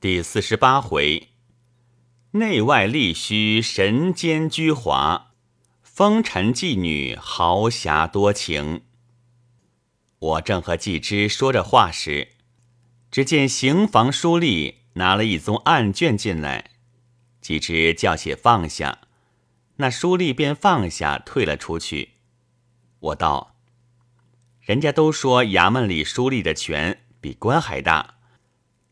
[0.00, 1.28] 第四十八回，
[2.30, 5.32] 内外立须神间居华，
[5.82, 8.80] 风尘妓女豪侠多情。
[10.18, 12.28] 我正和季之说着话时，
[13.10, 16.70] 只见刑房书吏拿了一宗案卷进来，
[17.42, 19.00] 季之叫且放下，
[19.76, 22.12] 那书吏便放下，退了出去。
[23.00, 23.54] 我道
[24.64, 28.14] ：“人家都说衙门里书吏的权比官还大。”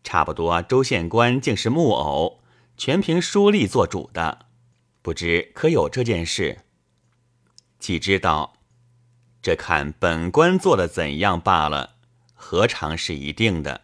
[0.08, 2.40] 差不多，州县官竟是木偶，
[2.78, 4.46] 全凭书吏做主的，
[5.02, 6.60] 不知可有这件事？
[7.78, 8.54] 既知道，
[9.42, 11.96] 这看本官做的怎样罢了，
[12.32, 13.82] 何尝是一定的？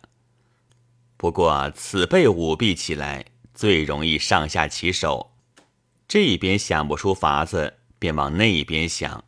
[1.18, 5.34] 不过此辈舞弊起来，最容易上下其手，
[6.08, 9.22] 这一边想不出法子，便往那一边想；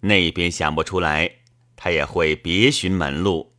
[0.00, 1.30] 那一边想不出来，
[1.76, 3.52] 他也会别寻门路。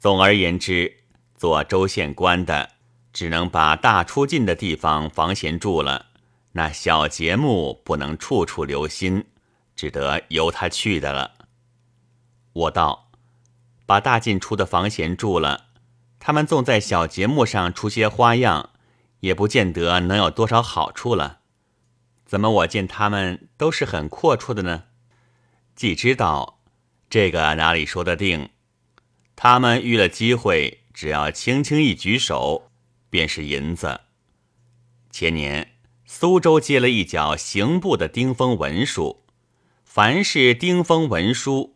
[0.00, 0.92] 总而言之。
[1.36, 2.70] 做州县官的，
[3.12, 6.06] 只能把大出进的地方房闲住了；
[6.52, 9.26] 那小节目不能处处留心，
[9.74, 11.32] 只得由他去的了。
[12.54, 13.10] 我道：
[13.84, 15.66] 把大进出的房闲住了，
[16.18, 18.70] 他们纵在小节目上出些花样，
[19.20, 21.40] 也不见得能有多少好处了。
[22.24, 24.84] 怎么我见他们都是很阔绰的呢？
[25.74, 26.60] 既知道
[27.10, 28.48] 这个哪里说得定？
[29.36, 30.80] 他们遇了机会。
[30.96, 32.70] 只要轻轻一举手，
[33.10, 34.00] 便是银子。
[35.10, 35.74] 前年
[36.06, 39.22] 苏州接了一角刑部的丁封文书，
[39.84, 41.74] 凡是丁封文书，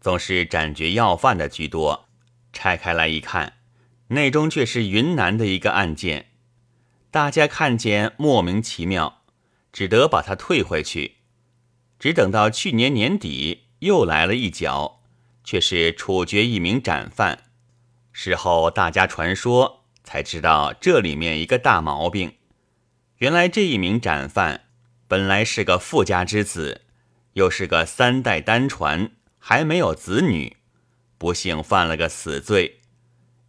[0.00, 2.08] 总是斩决要犯的居多。
[2.54, 3.58] 拆开来一看，
[4.08, 6.30] 内中却是云南的一个案件。
[7.10, 9.20] 大家看见莫名其妙，
[9.74, 11.16] 只得把它退回去。
[11.98, 15.02] 只等到去年年底，又来了一角，
[15.44, 17.43] 却是处决一名斩犯。
[18.16, 22.36] 事后大家传说，才知道这里面一个大毛病。
[23.16, 24.66] 原来这一名斩犯
[25.08, 26.82] 本来是个富家之子，
[27.32, 29.10] 又是个三代单传，
[29.40, 30.56] 还没有子女，
[31.18, 32.80] 不幸犯了个死罪。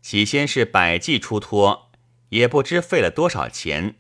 [0.02, 1.92] 起先是百计出脱，
[2.30, 3.96] 也不知费了多少钱，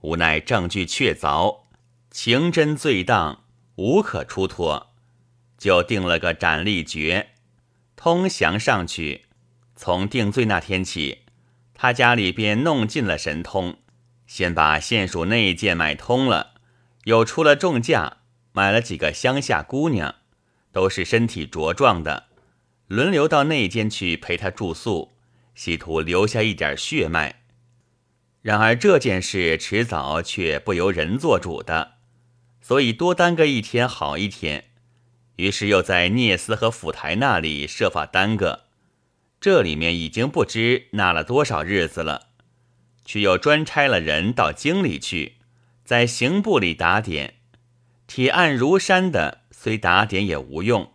[0.00, 1.64] 无奈证据确凿，
[2.10, 3.44] 情真罪当，
[3.76, 4.94] 无可出脱，
[5.58, 7.28] 就定了个斩立决，
[7.94, 9.26] 通降上去。
[9.80, 11.18] 从定罪那天起，
[11.72, 13.76] 他家里便弄尽了神通，
[14.26, 16.54] 先把县署内件买通了，
[17.04, 18.16] 又出了重价
[18.50, 20.16] 买了几个乡下姑娘，
[20.72, 22.24] 都是身体茁壮的，
[22.88, 25.12] 轮流到内间去陪他住宿，
[25.54, 27.42] 企图留下一点血脉。
[28.42, 31.92] 然而这件事迟早却不由人做主的，
[32.60, 34.64] 所以多耽搁一天好一天，
[35.36, 38.64] 于是又在聂司和府台那里设法耽搁。
[39.40, 42.28] 这里面已经不知纳了多少日子了，
[43.04, 45.36] 却又专差了人到京里去，
[45.84, 47.34] 在刑部里打点，
[48.06, 50.92] 铁案如山的，虽打点也无用，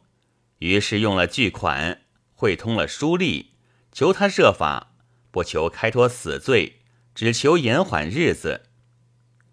[0.60, 2.02] 于是用了巨款，
[2.34, 3.46] 汇通了书吏，
[3.92, 4.94] 求他设法，
[5.32, 6.82] 不求开脱死罪，
[7.16, 8.64] 只求延缓日子。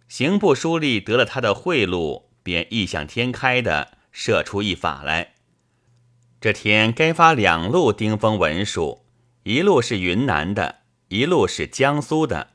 [0.09, 5.35] 刑部书吏得了他的贿赂，便异想天开的设出一法来。
[6.41, 9.03] 这天该发两路丁封文书，
[9.43, 10.77] 一路是云南的，
[11.09, 12.53] 一路是江苏的。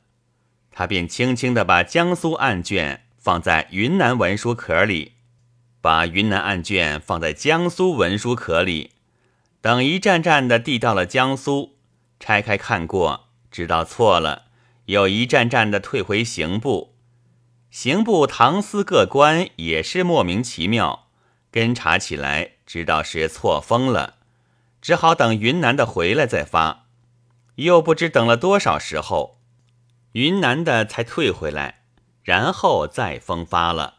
[0.72, 5.12] 他便轻轻地把江苏案卷放在云南文书壳里，
[5.80, 8.90] 把云南案卷放在江苏文书壳里，
[9.60, 11.76] 等一站站的递到了江苏，
[12.18, 14.46] 拆开看过，知道错了，
[14.86, 16.96] 又一站站的退回刑部。
[17.70, 21.06] 刑部唐司各官也是莫名其妙，
[21.52, 22.55] 跟查起来。
[22.66, 24.16] 知道是错封了，
[24.82, 26.86] 只好等云南的回来再发，
[27.54, 29.38] 又不知等了多少时候，
[30.12, 31.82] 云南的才退回来，
[32.24, 33.98] 然后再封发了。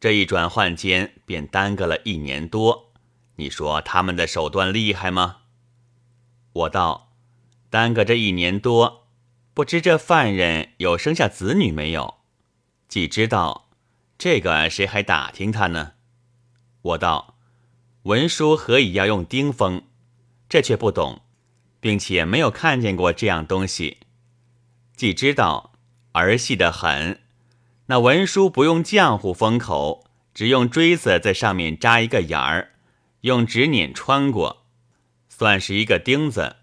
[0.00, 2.92] 这一转换间便耽搁了一年多。
[3.36, 5.42] 你说他们的手段厉害吗？
[6.52, 7.12] 我道，
[7.70, 9.06] 耽搁这一年多，
[9.54, 12.16] 不知这犯人有生下子女没有？
[12.88, 13.68] 既知道
[14.18, 15.92] 这个，谁还打听他呢？
[16.82, 17.35] 我道。
[18.06, 19.82] 文书何以要用丁封？
[20.48, 21.22] 这却不懂，
[21.80, 23.96] 并且没有看见过这样东西。
[24.94, 25.72] 既知道
[26.12, 27.20] 儿戏得很，
[27.86, 32.74] 那文书不用浆糊封口，只用锥子在上面扎一个眼儿，
[33.22, 34.64] 用纸捻穿过，
[35.28, 36.58] 算是一个钉子，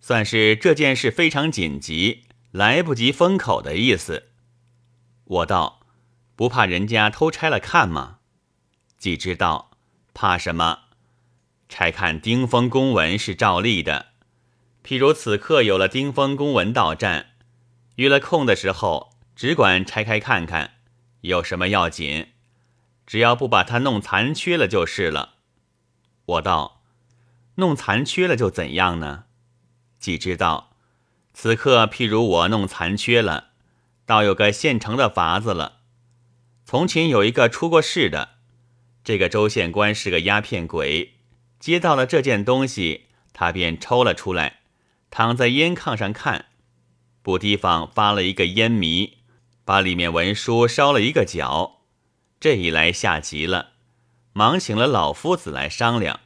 [0.00, 2.22] 算是这件事非常紧急，
[2.52, 4.28] 来不及封口的意思。
[5.24, 5.80] 我道
[6.34, 8.20] 不怕人家偷拆了看吗？
[8.96, 9.69] 既知道。
[10.20, 10.80] 怕什么？
[11.70, 14.08] 拆看丁峰公文是照例的。
[14.84, 17.30] 譬如此刻有了丁峰公文到站，
[17.94, 20.72] 遇了空的时候，只管拆开看看，
[21.22, 22.32] 有什么要紧，
[23.06, 25.36] 只要不把它弄残缺了就是了。
[26.26, 26.82] 我道
[27.56, 29.24] ：“弄残缺了就怎样呢？”
[29.98, 30.76] 既知道，
[31.32, 33.52] 此刻譬如我弄残缺了，
[34.04, 35.78] 倒有个现成的法子了。
[36.66, 38.39] 从前有一个出过事的，
[39.10, 41.14] 这个州县官是个鸦片鬼，
[41.58, 44.60] 接到了这件东西，他便抽了出来，
[45.10, 46.44] 躺在烟炕上看，
[47.20, 49.18] 不提防发了一个烟迷，
[49.64, 51.80] 把里面文书烧了一个角。
[52.38, 53.70] 这一来吓急了。
[54.32, 56.20] 忙请了老夫子来商量，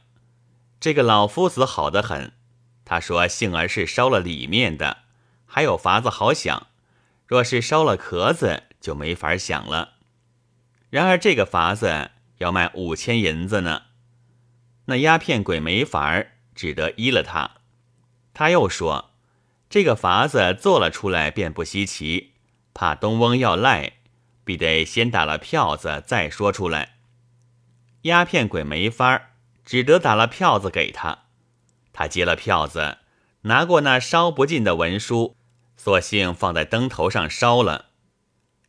[0.79, 2.33] 这个老夫子好得很。
[2.85, 4.97] 他说：“幸而是烧了里面的，
[5.47, 6.67] 还有法子好想；
[7.25, 9.93] 若是烧了壳子，就没法想了。
[10.91, 13.83] 然而这个法子要卖五千银子呢。”
[14.85, 17.51] 那鸦片鬼没法儿只得依了他。
[18.33, 19.11] 他又说
[19.69, 22.33] ：“这个法子做了出来便不稀奇，
[22.73, 23.93] 怕东翁要赖，
[24.43, 26.97] 必得先打了票子再说出来。”
[28.03, 29.31] 鸦片鬼没法儿
[29.65, 31.23] 只得打了票子给他。
[31.91, 32.99] 他接了票子，
[33.41, 35.35] 拿过那烧不尽的文书，
[35.77, 37.85] 索性放在灯头上烧了。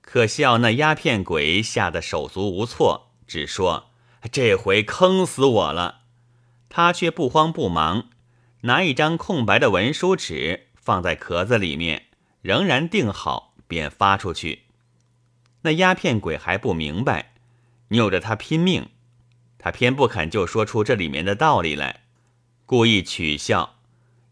[0.01, 3.91] 可笑那鸦片鬼吓得手足无措，只说
[4.31, 6.03] ：“这回坑死我了。”
[6.69, 8.09] 他却不慌不忙，
[8.63, 12.07] 拿一张空白的文书纸放在壳子里面，
[12.43, 14.65] 仍然定好，便发出去。
[15.63, 17.33] 那鸦片鬼还不明白，
[17.89, 18.89] 扭着他拼命。
[19.59, 22.03] 他偏不肯就说出这里面的道理来，
[22.67, 23.77] 故意取笑，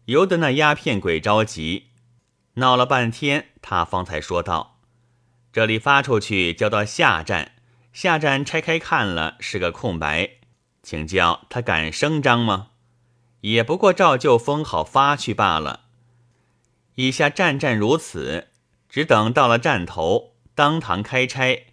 [0.05, 1.87] 由得那鸦片鬼着急，
[2.53, 4.79] 闹了半天，他方才说道
[5.51, 7.54] ：“这里发出去，交到下站，
[7.95, 10.31] 下站拆开看了是个空白，
[10.83, 12.71] 请教他敢声张吗？
[13.39, 15.85] 也不过照旧封好发去罢了。
[16.95, 18.49] 以下站站如此，
[18.89, 21.67] 只等到了站头，当堂开拆，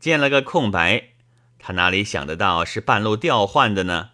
[0.00, 1.10] 见了个空白。”
[1.60, 4.12] 他哪里想得到是半路调换的呢？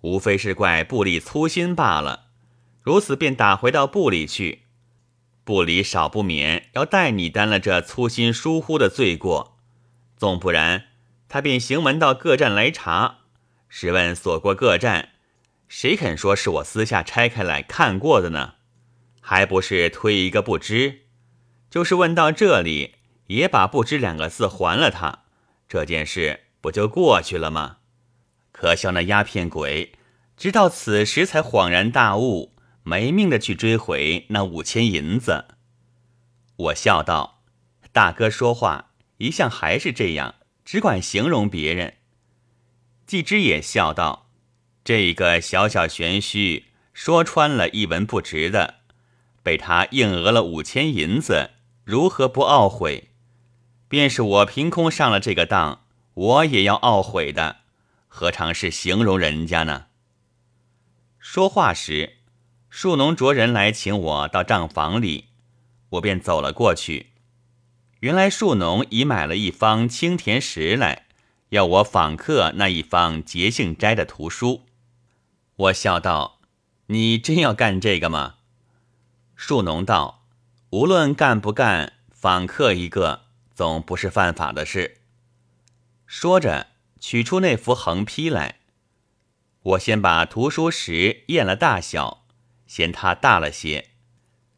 [0.00, 2.28] 无非是怪部里粗心罢了。
[2.80, 4.62] 如此便打回到部里去，
[5.44, 9.51] 部里少不免要代你担了这粗心疏忽的罪过。
[10.22, 10.84] 纵不然，
[11.28, 13.22] 他便行文到各站来查。
[13.68, 15.08] 试问所过各站，
[15.66, 18.54] 谁肯说是我私下拆开来看过的呢？
[19.20, 21.06] 还不是推一个不知？
[21.68, 22.94] 就是问到这里，
[23.26, 25.24] 也把不知两个字还了他。
[25.68, 26.44] 这件事。
[26.60, 27.78] 不就过去了吗？
[28.52, 29.94] 可笑那鸦片鬼，
[30.36, 32.54] 直到此时才恍然大悟，
[32.84, 35.46] 没命的去追回那五千银子。
[36.54, 37.42] 我笑道
[37.90, 38.91] ：“大哥说话
[39.22, 40.34] 一向还是这样，
[40.64, 41.94] 只管形容别人。”
[43.06, 44.28] 季之也笑道
[44.82, 48.80] ：“这个小小玄虚，说穿了一文不值的，
[49.44, 51.50] 被他硬讹了五千银子，
[51.84, 53.10] 如何不懊悔？
[53.88, 55.78] 便是我凭空上了这个当。”
[56.14, 57.60] 我也要懊悔的，
[58.06, 59.86] 何尝是形容人家呢？
[61.18, 62.18] 说话时，
[62.68, 65.28] 树农着人来请我到账房里，
[65.88, 67.11] 我便走了过去。
[68.02, 71.06] 原来树农已买了一方青田石来，
[71.50, 74.66] 要我访客那一方节性斋的图书。
[75.54, 76.40] 我笑道
[76.86, 78.38] ：“你真要干这个吗？”
[79.36, 80.24] 树农道
[80.70, 84.96] ：“无论干不干，访客一个，总不是犯法的事。”
[86.04, 88.58] 说着，取出那幅横批来。
[89.62, 92.24] 我先把图书石验了大小，
[92.66, 93.90] 嫌它大了些，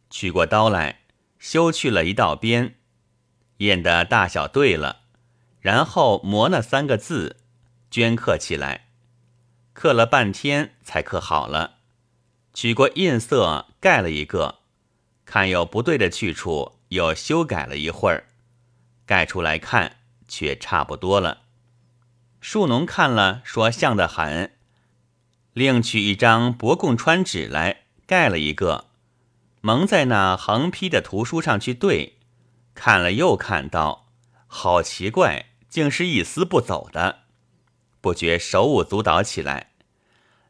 [0.09, 1.03] 取过刀来
[1.39, 2.77] 修去了一道边，
[3.59, 5.03] 印的大小对了，
[5.61, 7.37] 然后磨那三个字，
[7.91, 8.89] 镌刻起来。
[9.73, 11.79] 刻了半天才刻好了，
[12.53, 14.61] 取过印色盖了一个，
[15.25, 18.29] 看有不对的去处，又修改了一会儿，
[19.05, 19.97] 盖出来看，
[20.29, 21.43] 却差不多了。
[22.41, 24.53] 树农看了，说像得很，
[25.53, 28.87] 另取一张薄贡川纸来盖了一个，
[29.61, 32.19] 蒙在那横批的图书上去对，
[32.75, 34.07] 看了又看到，
[34.47, 37.21] 好奇怪，竟是一丝不走的，
[38.01, 39.71] 不觉手舞足蹈起来，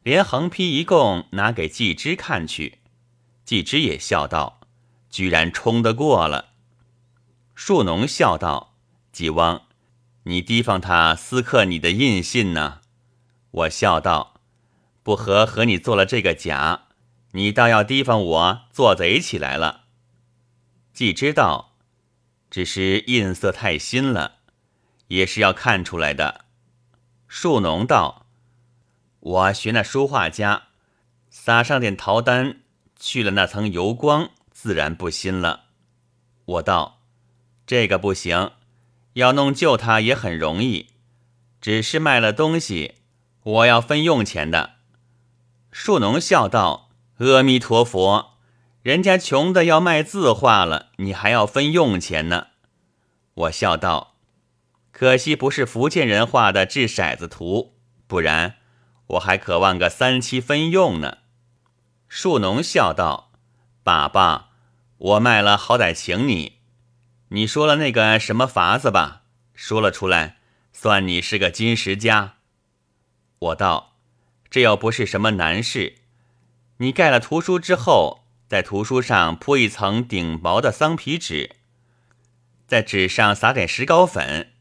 [0.03, 2.79] 连横批一共拿给季之看去，
[3.43, 4.59] 季之也笑道
[5.09, 6.49] ：“居然冲得过了。”
[7.55, 8.75] 树农笑道
[9.13, 9.61] ：“季翁。”
[10.27, 12.81] 你提防他私刻你的印信呢？
[13.51, 14.41] 我笑道
[15.03, 16.87] ：“不和和你做了这个假，
[17.33, 19.83] 你倒要提防我做贼起来了。”
[20.91, 21.74] 既知道，
[22.55, 24.35] 只是印色太新了，
[25.09, 26.45] 也是要看出来的。
[27.27, 28.27] 树农道
[29.19, 30.67] ：“我学那书画家，
[31.29, 32.61] 撒上点桃丹，
[32.97, 35.65] 去了那层油光，自然不新了。”
[36.45, 37.01] 我道
[37.67, 38.53] ：“这个不行，
[39.15, 40.91] 要弄救他也很容易，
[41.59, 42.95] 只是卖了东西，
[43.43, 44.75] 我要分用钱的。”
[45.73, 48.34] 树农笑道：“阿弥陀佛，
[48.85, 52.49] 人家穷的要卖字画了，你还要分用钱呢。”
[53.33, 54.17] 我笑道
[54.93, 57.73] ：“可惜不是福建人画的掷骰子图，
[58.05, 58.57] 不然
[59.07, 61.17] 我还渴望个三七分用呢。”
[62.07, 63.31] 树农笑道
[63.81, 64.49] ：“爸爸，
[64.99, 66.59] 我卖了好歹请你。
[67.29, 69.23] 你说了那个什么法子吧？
[69.55, 70.37] 说了出来，
[70.71, 72.35] 算你是个金石家。”
[73.39, 73.95] 我道
[74.51, 75.95] ：“这又不是什么难事。
[76.77, 81.55] 你盖了图书之后，在图书上铺一层顶薄的桑皮纸。”
[82.67, 84.51] 在纸上撒点石膏粉，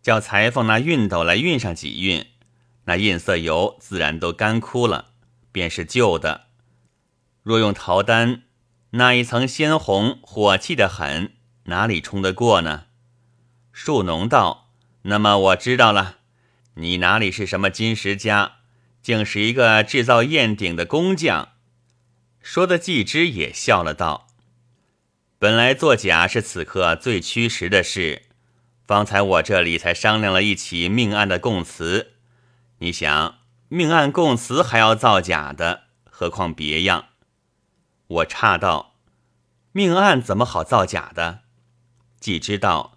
[0.00, 2.28] 叫裁缝拿熨斗来熨上几熨，
[2.84, 5.10] 那印色油自然都干枯了，
[5.52, 6.46] 便是旧的。
[7.42, 8.44] 若用陶丹，
[8.92, 11.34] 那一层鲜红，火气的很，
[11.64, 12.86] 哪里冲得过呢？
[13.72, 14.70] 树农道
[15.02, 16.20] ：“那么我知道了，
[16.76, 18.52] 你哪里是什么金石家，
[19.02, 21.50] 竟是一个制造砚鼎的工匠。”
[22.50, 24.26] 说的季之也笑了道。
[25.38, 28.22] 本来作假是此刻最屈实的事，
[28.86, 32.12] 方才我这里才商量了一起命案的供词。
[32.78, 37.08] 你想，命案供词还要造假的，何况别样？
[38.06, 38.94] 我诧道：
[39.72, 41.40] 命案怎么好造假的？
[42.18, 42.96] 既知道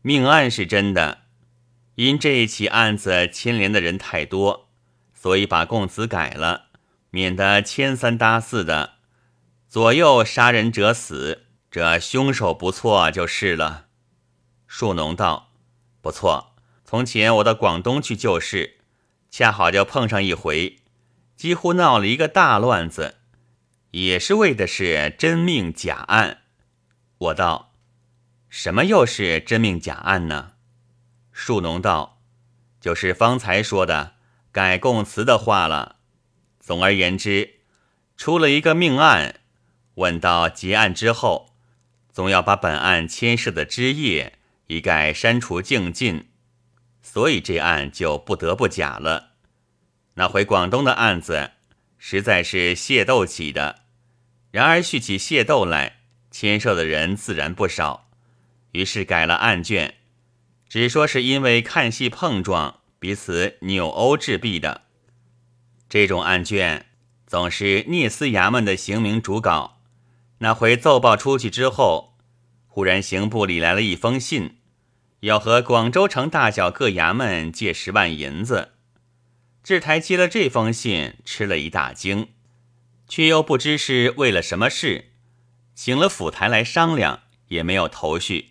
[0.00, 1.24] 命案是真的，
[1.96, 4.70] 因这一起案子牵连的人太多，
[5.12, 6.65] 所以把供词改了，
[7.10, 8.94] 免得牵三搭四的，
[9.68, 11.44] 左右杀人者死。
[11.70, 13.86] 这凶手不错就是了。
[14.66, 15.52] 树农道
[16.00, 16.54] ：“不错。
[16.84, 18.78] 从前我到广东去救事，
[19.30, 20.78] 恰好就碰上一回，
[21.36, 23.16] 几乎闹了一个大乱子，
[23.90, 26.42] 也是为的是真命假案。”
[27.18, 27.74] 我道
[28.48, 30.52] ：“什么又是真命假案呢？”
[31.32, 32.22] 树农道
[32.80, 34.14] ：“就是方才说的
[34.50, 35.95] 改供词的话了。
[36.66, 37.60] 总而言之，
[38.16, 39.36] 出了一个命案，
[39.94, 41.52] 问到结案之后。”
[42.16, 46.30] 总要把本案牵涉的枝叶一概删除净尽，
[47.02, 49.32] 所以这案就不得不假了。
[50.14, 51.50] 那回广东的案子
[51.98, 53.82] 实在是械斗起的，
[54.50, 55.98] 然而续起械斗来，
[56.30, 58.08] 牵涉的人自然不少，
[58.72, 59.96] 于是改了案卷，
[60.70, 64.85] 只说是因为看戏碰撞，彼此扭殴致毙的。
[65.88, 66.86] 这种案卷
[67.26, 69.80] 总是聂司衙门的刑名主稿。
[70.38, 72.18] 那回奏报出去之后，
[72.66, 74.58] 忽然刑部里来了一封信，
[75.20, 78.72] 要和广州城大小各衙门借十万银子。
[79.62, 82.28] 制台接了这封信，吃了一大惊，
[83.08, 85.12] 却又不知是为了什么事，
[85.74, 88.50] 请了府台来商量，也没有头绪。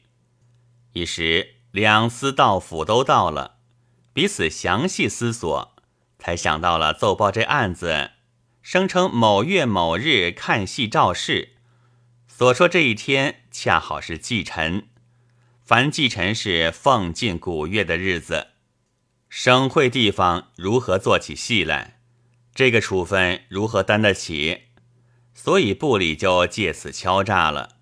[0.93, 3.57] 一时两司到府都到了，
[4.11, 5.75] 彼此详细思索，
[6.25, 8.10] 才想到了奏报这案子，
[8.63, 11.50] 声称某月某日看戏照事。
[12.27, 14.88] 所说这一天恰好是祭辰，
[15.63, 18.48] 凡祭辰是奉进古月的日子，
[19.29, 22.00] 省会地方如何做起戏来？
[22.55, 24.70] 这个处分如何担得起？
[25.36, 27.75] 所以部里就借此敲诈了。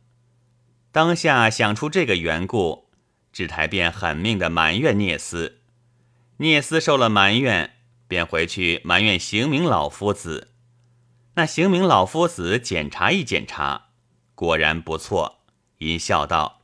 [0.91, 2.89] 当下想出这个缘故，
[3.31, 5.61] 制台便狠命的埋怨聂斯。
[6.39, 7.75] 聂斯受了埋怨，
[8.13, 10.53] 便回去埋怨邢明老夫子。
[11.33, 13.87] 那邢明老夫子检查一检查。
[14.35, 15.39] 果然不错，
[15.79, 16.61] 因笑道：“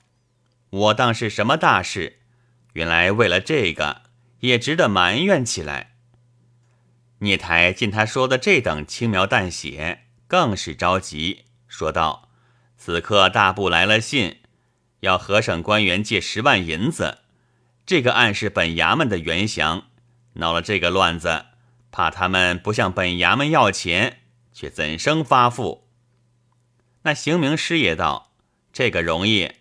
[0.69, 2.19] 我当是什么大事？
[2.73, 4.03] 原来为了这个
[4.41, 5.95] 也值得埋怨起来。”
[7.21, 12.29] 聂台见他说的这等轻描淡写，更是着急，说道
[12.77, 14.37] ：“此刻大部来了信，
[14.99, 17.17] 要和省官员借十万银子。
[17.87, 19.88] 这个案是本衙门的原详，
[20.39, 21.45] 闹了这个乱子，
[21.91, 25.87] 怕他们不向本衙门要钱，却怎生发付？”
[27.03, 28.31] 那刑名师爷道
[28.73, 29.51] ：“这个容易，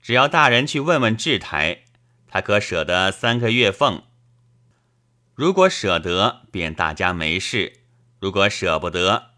[0.00, 1.84] 只要大人去问问制台，
[2.26, 4.04] 他可舍得三个月俸。
[5.34, 7.80] 如果舍得，便大家没事；
[8.18, 9.30] 如果舍不得，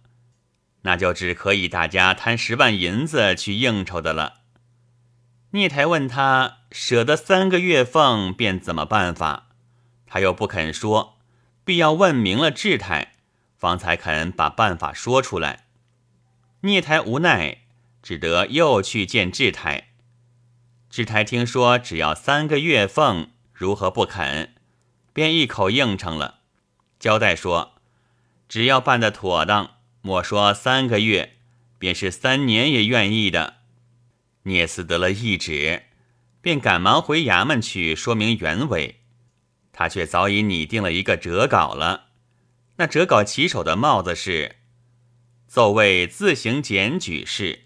[0.82, 4.42] 那就只可以大家贪十万银子去应酬的了。”
[5.50, 9.43] 聂台问他舍得三个月俸，便怎么办法？
[10.14, 11.18] 他又不肯说，
[11.64, 13.14] 必要问明了制台，
[13.58, 15.64] 方才肯把办法说出来。
[16.60, 17.62] 聂台无奈，
[18.00, 19.88] 只得又去见智台。
[20.88, 24.54] 智台听说只要三个月俸，如何不肯？
[25.12, 26.42] 便一口应承了，
[27.00, 27.74] 交代说：
[28.48, 31.38] 只要办得妥当，莫说三个月，
[31.80, 33.54] 便是三年也愿意的。
[34.44, 35.86] 聂斯得了懿旨，
[36.40, 39.00] 便赶忙回衙门去说明原委。
[39.74, 42.06] 他却早已拟定了一个折稿了。
[42.76, 44.56] 那折稿起手的帽子是
[45.46, 47.64] ：“奏为自行检举事，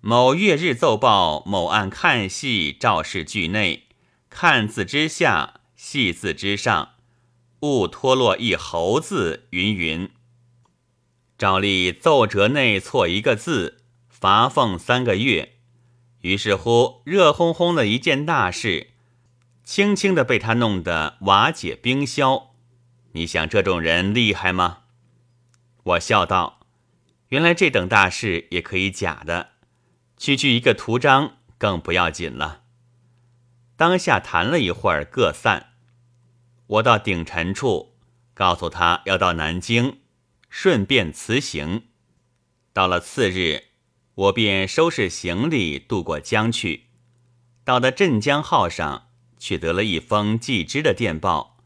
[0.00, 3.84] 某月日奏报某案看戏，肇事句内
[4.28, 6.94] 看字之下，戏字之上，
[7.60, 10.10] 勿脱落一猴字，云云。
[11.38, 15.54] 照例奏折内错一个字，罚俸三个月。
[16.22, 18.90] 于是乎，热烘烘的一件大事。”
[19.66, 22.54] 轻轻的被他弄得瓦解冰消，
[23.14, 24.84] 你想这种人厉害吗？
[25.82, 26.60] 我笑道
[27.30, 29.54] ：“原来这等大事也可以假的，
[30.16, 32.62] 区区一个图章更不要紧了。”
[33.76, 35.72] 当下谈了一会儿，各散。
[36.68, 37.96] 我到顶陈处，
[38.34, 39.98] 告诉他要到南京，
[40.48, 41.88] 顺便辞行。
[42.72, 43.64] 到了次日，
[44.14, 46.84] 我便收拾行李渡过江去，
[47.64, 49.05] 到的镇江号上。
[49.38, 51.58] 取得了一封寄知的电报，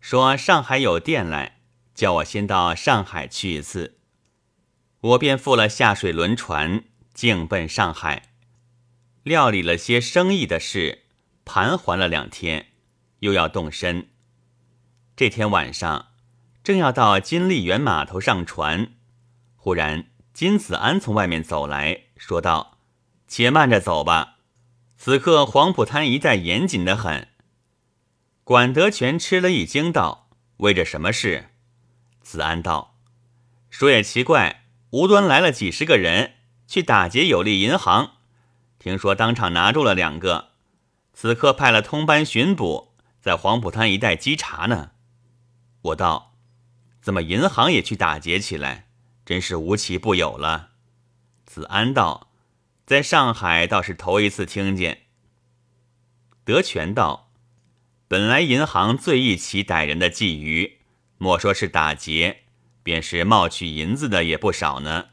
[0.00, 1.60] 说上海有电来，
[1.94, 3.98] 叫我先到上海去一次。
[5.00, 8.30] 我便付了下水轮船，径奔上海，
[9.22, 11.04] 料理了些生意的事，
[11.44, 12.68] 盘桓了两天，
[13.20, 14.08] 又要动身。
[15.14, 16.08] 这天晚上，
[16.64, 18.92] 正要到金丽园码头上船，
[19.56, 22.78] 忽然金子安从外面走来说道
[23.28, 24.37] ：“且慢着走吧。”
[25.08, 27.28] 此刻黄浦滩一带严谨的很。
[28.44, 31.48] 管德全吃了一惊，道：“为着什么事？”
[32.20, 32.98] 子安道
[33.70, 36.34] ：“说也奇怪，无端来了几十个人
[36.66, 38.16] 去打劫有利银行，
[38.78, 40.50] 听说当场拿住了两个，
[41.14, 44.90] 此刻派了通班巡捕，在黄浦滩一带稽查呢。”
[45.80, 46.34] 我道
[47.00, 48.90] ：“怎么银行也去打劫起来？
[49.24, 50.72] 真是无奇不有了。”
[51.48, 52.27] 子安道。
[52.88, 55.02] 在上海倒是头一次听见。
[56.42, 57.30] 德全道
[58.08, 60.76] ：“本来银行最易起歹人的觊觎，
[61.18, 62.44] 莫说是打劫，
[62.82, 65.08] 便是冒取银子的也不少呢。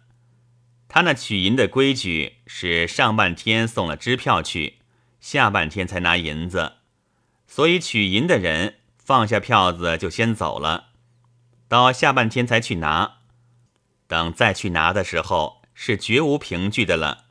[0.88, 4.76] 他那取银的规矩是上半天送了支票去，
[5.20, 6.76] 下半天才拿银子，
[7.46, 10.92] 所以取银的人放下票子就先走了，
[11.68, 13.18] 到下半天才去拿。
[14.08, 17.24] 等再去拿的时候，是绝无凭据的了。”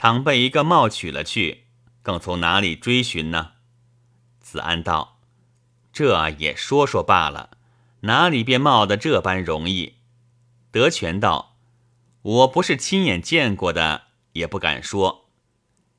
[0.00, 1.64] 倘被一个冒取了去，
[2.02, 3.54] 更从哪里追寻呢？
[4.38, 5.18] 子安道
[5.92, 7.58] ：“这也说说罢了，
[8.02, 9.94] 哪里便冒得这般容易？”
[10.70, 11.56] 德全道
[12.22, 14.02] ：“我不是亲眼见过的，
[14.34, 15.28] 也不敢说。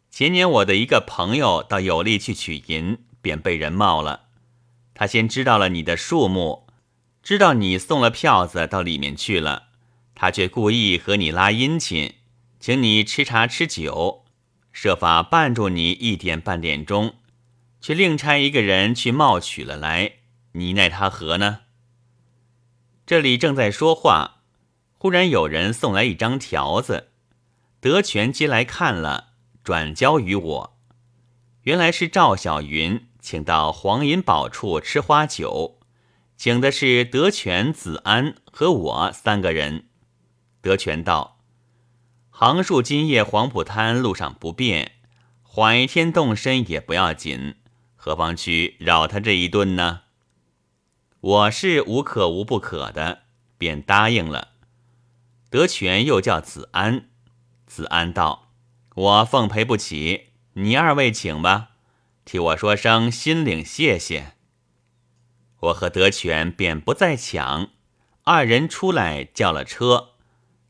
[0.10, 4.28] 前年我的一个朋友到有利去取银，便被人冒了。
[4.94, 6.68] 他先知道了你的数目，
[7.22, 9.64] 知道你送了票子到里面去了，
[10.16, 12.14] 他却故意和你拉殷勤。”
[12.60, 14.26] 请你吃茶吃酒，
[14.74, 17.16] 设法绊住你一点半点钟，
[17.80, 20.16] 却另差一个人去冒取了来，
[20.52, 21.62] 你奈他何呢？
[23.06, 24.42] 这里正在说话，
[24.98, 27.12] 忽然有人送来一张条子，
[27.80, 29.30] 德全接来看了，
[29.64, 30.78] 转交于我。
[31.62, 35.80] 原来是赵小云请到黄银宝处吃花酒，
[36.36, 39.88] 请的是德全、子安和我三个人。
[40.62, 41.39] 德全道。
[42.40, 44.94] 行数今夜黄浦滩路上不便，
[45.44, 47.56] 缓一天动身也不要紧，
[47.98, 50.04] 何妨去扰他这一顿呢？
[51.20, 53.24] 我是无可无不可的，
[53.58, 54.52] 便答应了。
[55.50, 57.10] 德全又叫子安，
[57.68, 58.54] 子安道
[58.96, 61.72] ：“我奉陪不起，你二位请吧，
[62.24, 64.36] 替我说声心领谢谢。”
[65.60, 67.72] 我和德全便不再抢，
[68.24, 70.09] 二人出来叫了车。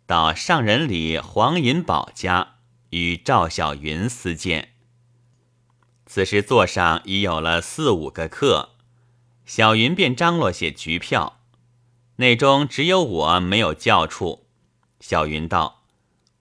[0.10, 2.56] 到上人里黄银宝家
[2.90, 4.70] 与赵小云私见。
[6.08, 8.72] 此时座上已有了四五个客，
[9.46, 11.44] 小云便张罗些局票，
[12.16, 14.48] 内中只有我没有叫处。
[15.00, 15.84] 小云道：“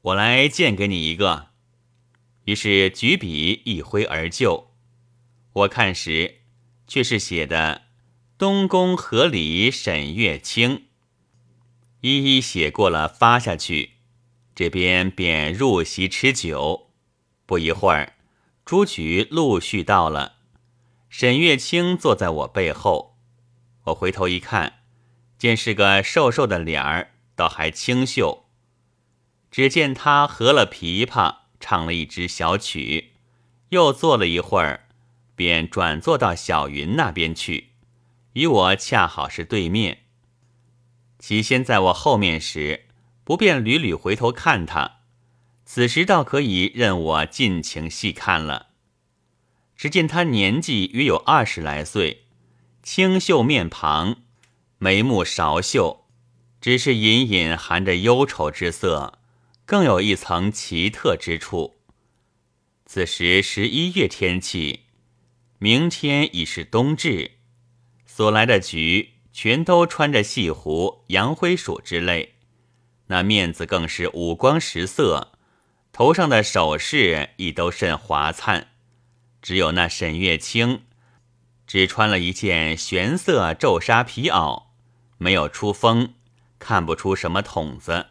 [0.00, 1.48] 我来荐给你一个。”
[2.46, 4.70] 于是举笔一挥而就。
[5.52, 6.36] 我看时，
[6.86, 7.82] 却是写的
[8.38, 10.86] “东宫合里沈月清”。
[12.00, 13.94] 一一写过了，发下去，
[14.54, 16.90] 这边便入席吃酒。
[17.44, 18.14] 不一会儿，
[18.64, 20.36] 朱局陆续到了。
[21.08, 23.16] 沈月清坐在我背后，
[23.84, 24.80] 我回头一看，
[25.38, 28.44] 见是个瘦瘦的脸儿，倒还清秀。
[29.50, 33.14] 只见他合了琵琶，唱了一支小曲，
[33.70, 34.86] 又坐了一会儿，
[35.34, 37.70] 便转坐到小云那边去，
[38.34, 40.04] 与我恰好是对面。
[41.18, 42.86] 其先在我后面时，
[43.24, 45.00] 不便屡屡回头看他，
[45.64, 48.68] 此时倒可以任我尽情细看了。
[49.76, 52.24] 只见他年纪约有二十来岁，
[52.82, 54.16] 清秀面庞，
[54.78, 56.06] 眉目少秀，
[56.60, 59.18] 只是隐隐含着忧愁之色，
[59.64, 61.76] 更有一层奇特之处。
[62.86, 64.84] 此时十一月天气，
[65.58, 67.32] 明天已是冬至，
[68.06, 72.34] 所来的局全都穿着戏服、洋灰鼠之类，
[73.06, 75.30] 那面子更是五光十色。
[75.92, 78.72] 头上的首饰亦都甚华灿，
[79.40, 80.82] 只有那沈月清，
[81.68, 84.64] 只穿了一件玄色皱纱皮袄，
[85.18, 86.14] 没有出风，
[86.58, 88.06] 看不出什么筒子。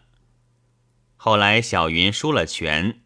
[1.17, 3.01] 后来小云输了拳，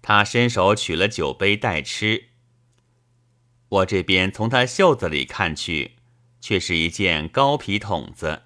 [0.00, 2.28] 他伸手取了酒杯待吃。
[3.68, 5.96] 我这边从他袖子里看去，
[6.42, 8.42] 却是一件高皮筒子，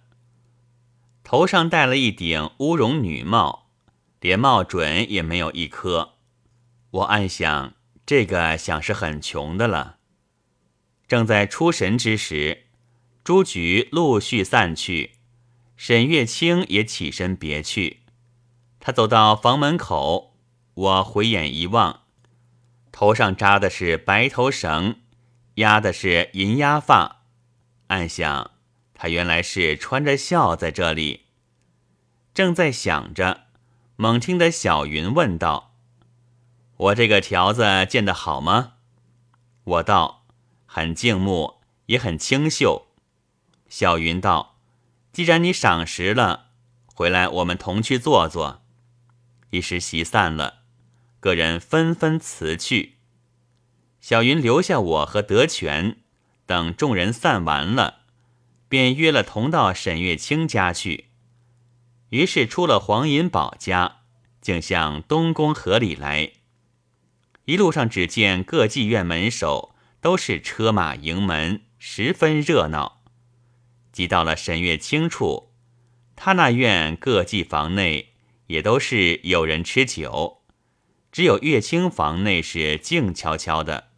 [1.24, 3.64] 头上戴了一顶乌绒女帽。
[4.20, 6.14] 连帽准也没有一颗，
[6.90, 9.98] 我暗想，这个想是很穷的了。
[11.06, 12.64] 正在出神之时，
[13.22, 15.12] 朱菊陆续散去，
[15.76, 18.00] 沈月清也起身别去。
[18.80, 20.34] 他走到房门口，
[20.74, 22.00] 我回眼一望，
[22.90, 24.96] 头上扎的是白头绳，
[25.56, 27.25] 压的是银压发，
[27.88, 28.52] 暗想
[28.94, 31.26] 他原来是穿着孝在这里。
[32.34, 33.46] 正在想着。
[33.98, 35.74] 猛听得小云问道
[36.76, 38.74] ：“我这个条子见得好吗？”
[39.64, 40.26] 我道
[40.66, 42.88] ：“很静穆，也很清秀。”
[43.70, 44.58] 小云道
[45.14, 46.50] ：“既然你赏识了，
[46.94, 48.60] 回来我们同去坐坐。”
[49.48, 50.64] 一时席散了，
[51.18, 52.96] 个人纷纷辞去。
[54.02, 56.02] 小云留下我和德全
[56.46, 58.02] 等众人散完了，
[58.68, 61.06] 便约了同到沈月清家去。
[62.10, 63.98] 于是出了黄银宝家，
[64.40, 66.32] 竟向东宫河里来。
[67.46, 73.02] 一路上只见各妓院门首都是车马迎门，十分热闹。
[73.92, 75.52] 即到了沈月清处，
[76.14, 78.14] 他那院各妓房内
[78.46, 80.42] 也都是有人吃酒，
[81.10, 83.88] 只有月清房内是静悄悄的。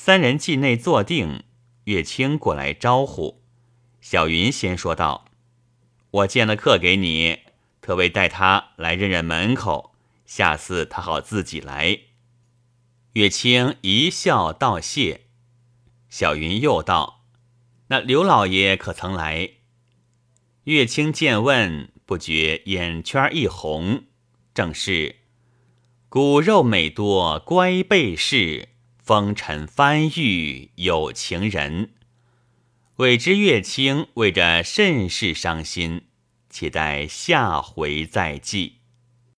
[0.00, 1.42] 三人进内坐定，
[1.86, 3.42] 月清过来招呼，
[4.00, 5.24] 小云先说道。
[6.12, 7.40] 我见了客给你，
[7.80, 11.98] 特为带他来认认门口，下次他好自己来。
[13.14, 15.22] 月清一笑道谢。
[16.08, 17.24] 小云又道
[17.90, 19.54] ：“那刘老爷可曾来？”
[20.62, 24.04] 月清见问，不觉眼圈一红，
[24.54, 25.16] 正是
[26.08, 28.68] 骨肉美多乖背事，
[29.08, 31.92] 风尘翻玉有情人。
[32.96, 36.02] 委之月清为着甚是伤心，
[36.50, 38.77] 且待下回再记。